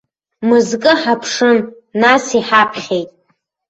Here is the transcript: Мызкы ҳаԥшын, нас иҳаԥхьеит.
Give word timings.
Мызкы 0.47 0.91
ҳаԥшын, 1.01 1.57
нас 2.01 2.25
иҳаԥхьеит. 2.37 3.09